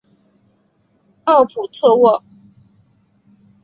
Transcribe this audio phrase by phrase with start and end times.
[1.25, 2.23] 奥普特沃。